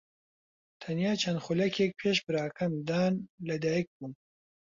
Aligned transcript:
تەنیا 0.81 1.13
چەند 1.21 1.37
خولەکێک 1.45 1.91
پێش 2.01 2.17
براکەم 2.25 2.73
دان 2.89 3.13
لەدایکبووم. 3.47 4.13